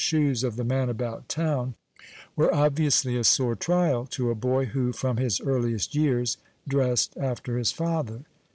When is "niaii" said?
0.65-0.89